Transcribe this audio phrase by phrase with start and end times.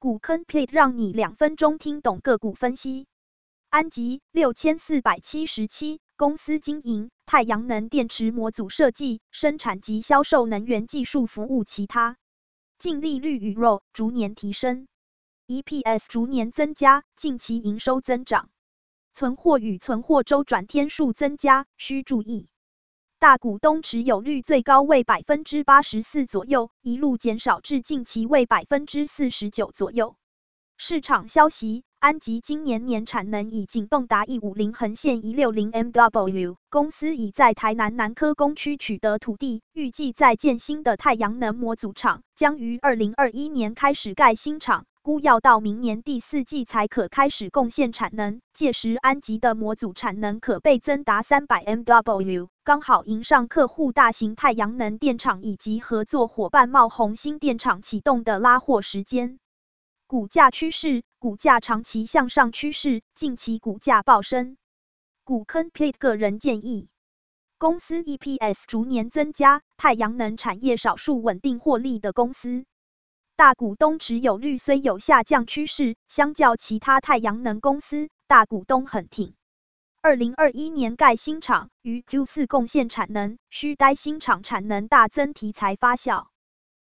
[0.00, 3.06] 股坑 plate 让你两分钟听懂个股分析。
[3.68, 12.16] 安集六千四百七十七，公司经营太阳能电池模组设计、生产及销售能源技术服务，其他
[12.78, 14.88] 净利率与 ROE 逐年提升
[15.46, 18.48] ，EPS 逐年增加，近期营收增长，
[19.12, 22.48] 存货与存货周转天数增加，需注意。
[23.20, 30.16] 大股东持有率最高为百分之八十四左右，一路减少至近期为百分之四十九左右。
[30.78, 44.86] 市场消息，安集今年年产能已仅蹦达一五零横线一六零 MW，公司已在台南南科工区取得土地，预计在建新的太阳能模组厂，将于二零二一年开始盖新厂。
[45.02, 59.38] 估要到明年第四季才可开始贡献产能，届时安集的模组产能可倍增达三百 MW，刚好迎上客户大型太阳能电厂以及合作伙伴茂宏新电厂启动的拉货时间。
[60.06, 64.58] 股价趋势，股价长期向上趋势，近期股价暴升。
[65.24, 66.90] 股坑 plate 个人建议，
[67.56, 72.66] 公司 EPS 逐年增加，太阳能产业少数稳定获利的公司。
[73.40, 79.32] 大股东持有率虽有下降趋势，相较其他太阳能公司，大股东很挺。
[80.02, 86.26] 二零二一年盖新厂，于 Q 四贡献产能，需待新厂产能大增题材发酵。